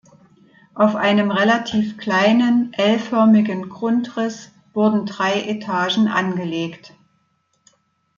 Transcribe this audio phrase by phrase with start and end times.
[0.73, 6.95] Auf einem relativ kleinen, L-förmigen Grundriss wurden drei Etagen angelegt.